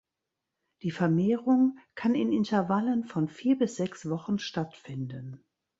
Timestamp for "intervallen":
2.31-3.03